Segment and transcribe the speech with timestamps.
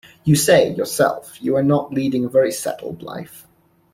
[0.23, 3.45] You say, yourself, you are not leading a very settled life.